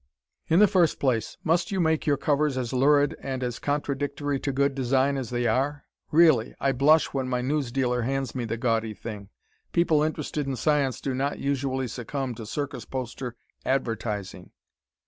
[0.47, 4.51] In the first place, must you make your covers as lurid and as contradictory to
[4.51, 5.85] good design as they are?
[6.09, 9.29] Really, I blush when my newsdealer hands me the gaudy thing.
[9.73, 14.49] People interested in science do not usually succumb to circus poster advertising.